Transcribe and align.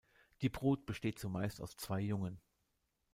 Die 0.41 0.49
Brut 0.49 0.87
besteht 0.87 1.19
zumeist 1.19 1.61
aus 1.61 1.77
zwei 1.77 1.99
Jungen. 2.01 2.41